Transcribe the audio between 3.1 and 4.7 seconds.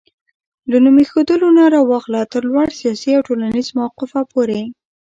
او ټولنيز موقفه پورې